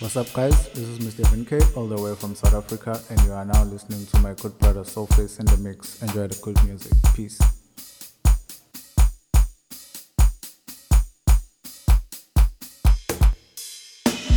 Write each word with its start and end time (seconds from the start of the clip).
What's 0.00 0.16
up, 0.16 0.32
guys? 0.32 0.68
This 0.74 0.86
is 0.86 1.00
Mr. 1.00 1.26
Evan 1.26 1.44
all 1.74 1.88
the 1.88 2.00
way 2.00 2.14
from 2.14 2.32
South 2.36 2.54
Africa, 2.54 3.02
and 3.10 3.20
you 3.22 3.32
are 3.32 3.44
now 3.44 3.64
listening 3.64 4.06
to 4.06 4.18
my 4.20 4.32
good 4.34 4.56
brother 4.60 4.82
Soulface 4.82 5.40
in 5.40 5.46
the 5.46 5.56
mix. 5.56 6.00
Enjoy 6.00 6.28
the 6.28 6.38
good 6.40 6.56
music. 6.62 6.92
Peace. 7.16 7.36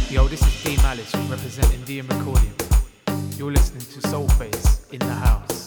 Yo, 0.09 0.27
this 0.27 0.41
is 0.41 0.63
D 0.63 0.77
Malice 0.77 1.13
representing 1.29 1.81
DM 1.81 2.09
Recording. 2.09 2.53
You're 3.37 3.51
listening 3.51 3.81
to 3.81 4.07
Soulface 4.07 4.91
in 4.91 4.97
the 4.97 5.13
house. 5.13 5.60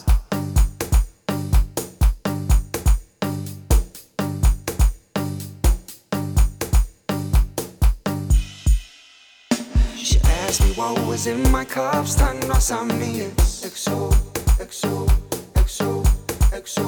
What 10.93 11.07
was 11.07 11.27
in 11.27 11.41
my 11.51 11.65
cup, 11.65 12.05
stand 12.05 12.43
on 12.45 12.61
some 12.61 12.87
me. 12.99 13.29
XO, 13.71 14.11
XO, 14.59 15.07
XO, 15.55 16.03
XO. 16.51 16.87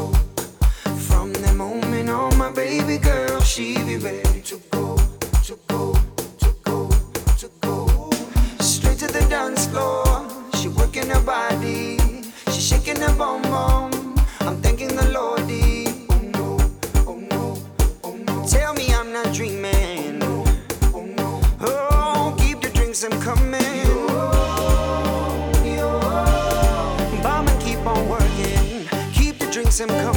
From 1.08 1.34
the 1.34 1.54
moment 1.54 2.10
on 2.10 2.38
my 2.38 2.52
baby 2.52 2.98
girl, 2.98 3.42
she 3.42 3.74
be 3.86 3.98
ready 3.98 4.42
to 4.42 4.62
go, 4.72 4.98
to 5.46 5.58
go, 5.68 5.94
to 6.44 6.56
go, 6.64 6.90
to 7.42 7.50
go. 7.62 8.10
Straight 8.60 9.00
to 9.00 9.08
the 9.08 9.26
dance 9.30 9.68
floor, 9.68 10.06
she 10.58 10.68
working 10.70 11.10
her 11.10 11.22
body, 11.22 11.67
drinks 29.78 30.08
I'm 30.08 30.17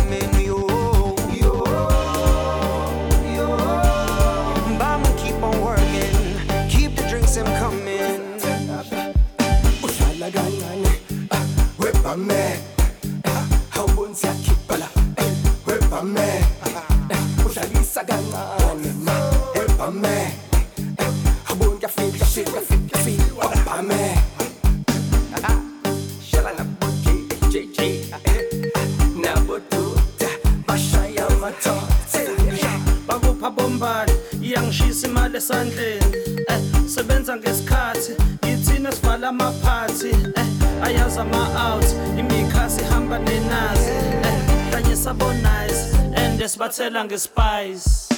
imali 35.30 35.36
esandleni 35.38 36.16
eh 36.48 36.60
sebenza 36.88 37.36
ngesikhathi 37.36 38.12
yithina 38.46 38.92
sivala 38.92 39.28
amaphathi 39.28 40.08
eh 40.36 40.46
ayazi 40.82 41.20
ama-out 41.20 41.84
imikhasi 42.18 42.80
ihamba 42.82 43.18
nenazi 43.18 43.90
eh 44.26 44.36
kanye 44.72 44.96
sabonize 44.96 45.94
and 46.16 46.42
sibathela 46.42 47.04
ngespice 47.04 48.09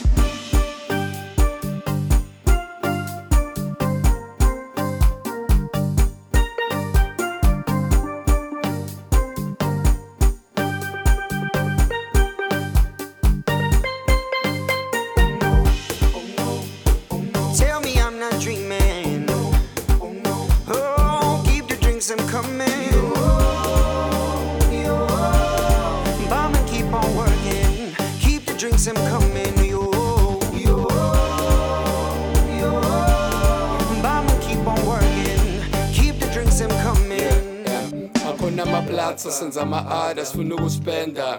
senza 39.33 39.63
ama-ada 39.63 40.25
sifuna 40.27 40.55
ukuspenda 40.55 41.39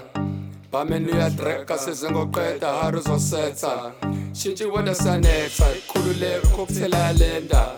bameni 0.71 1.11
uyadreka 1.11 1.77
sezengoqeda 1.77 2.67
hari 2.73 2.97
uzosetha 2.97 3.91
shintsha 4.33 4.63
iweda 4.63 4.95
siyanetha 4.95 5.65
ikhululeko 5.77 6.47
cocktail 6.47 6.93
ayalenda 6.95 7.71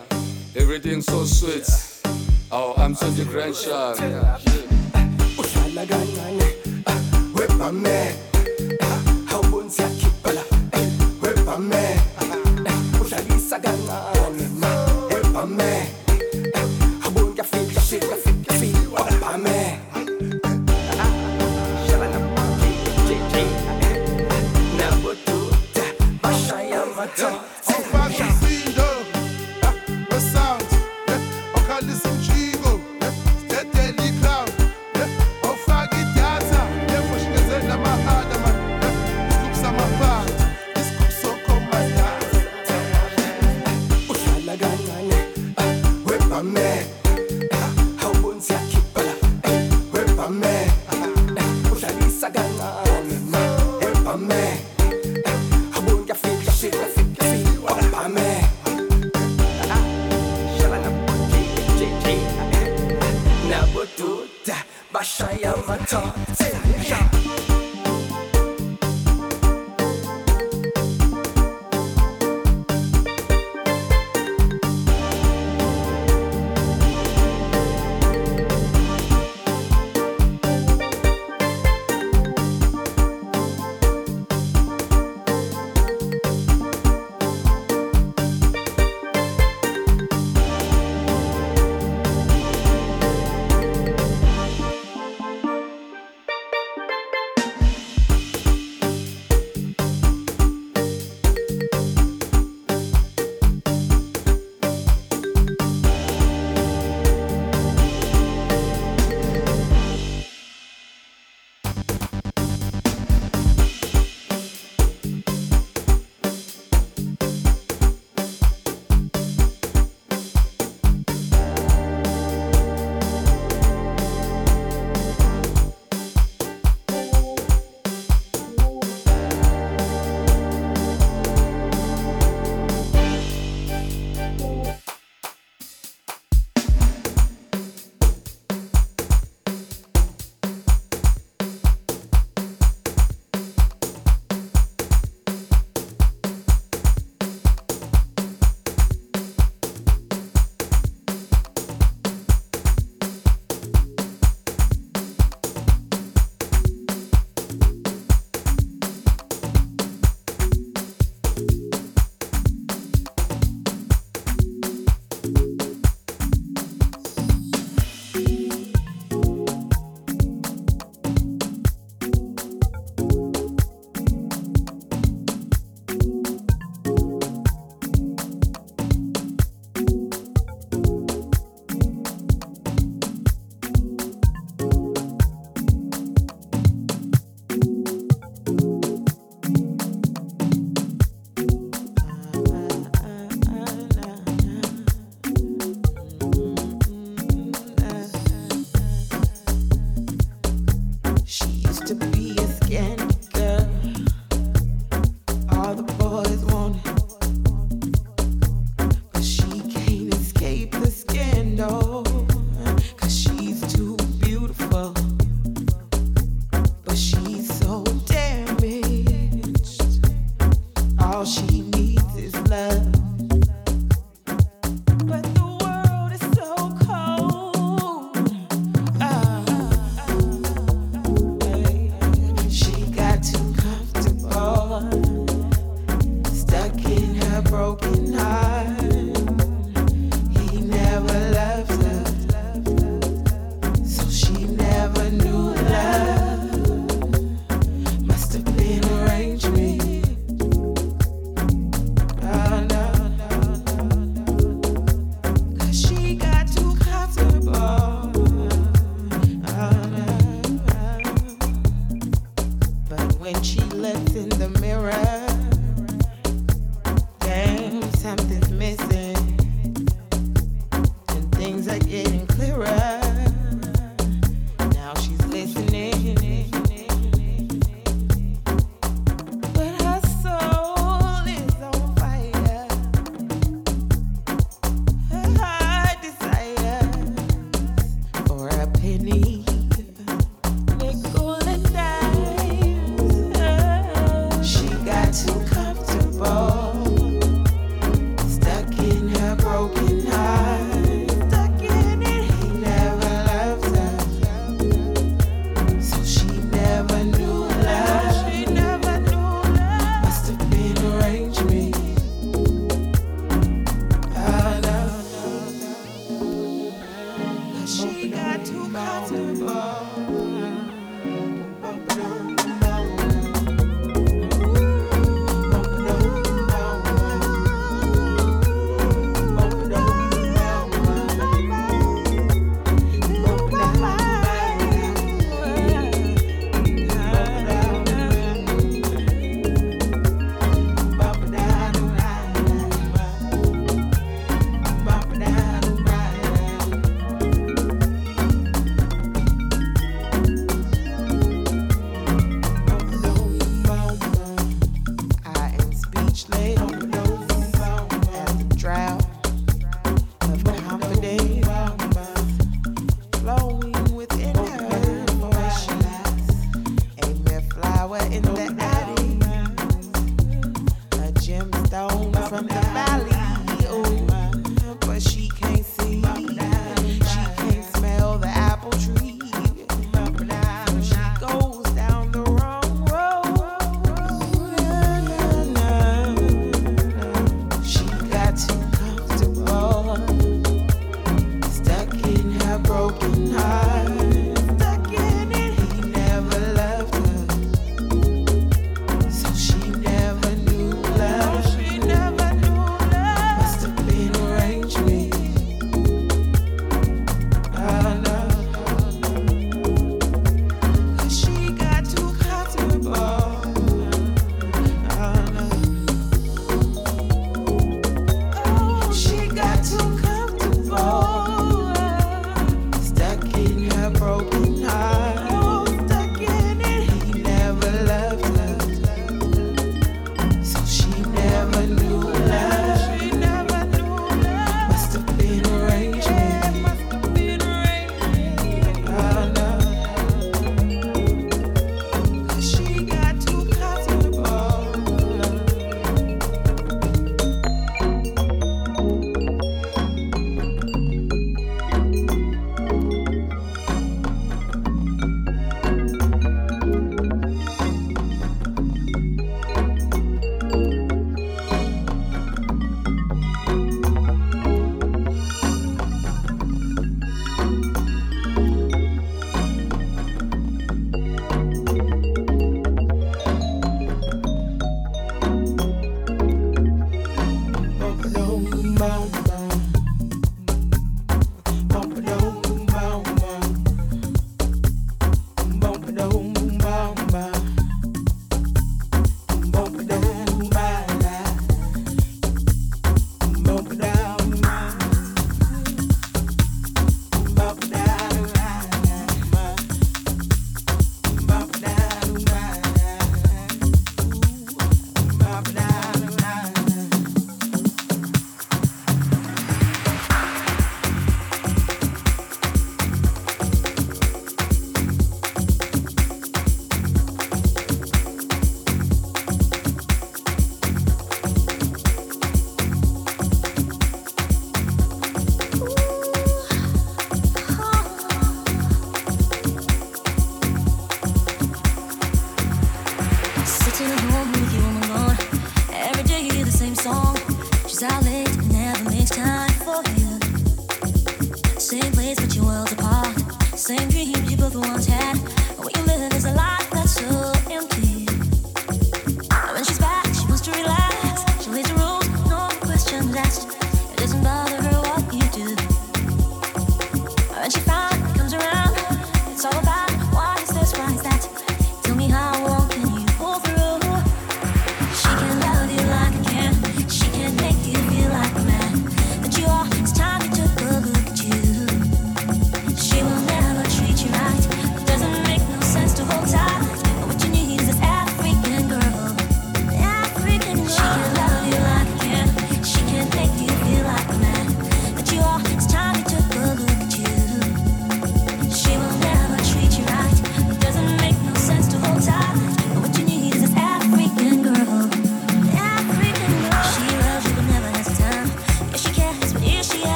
everything 0.55 1.01
so 1.01 1.25
sweet. 1.25 1.67
Oh 2.51 2.73
i'm 2.77 2.95
so 2.95 3.09
differential. 3.11 3.95
Uhlala 5.37 5.83
kancane 5.85 6.47
ah, 6.85 6.99
webame 7.35 8.34